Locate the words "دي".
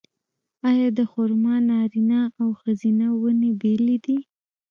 4.05-4.17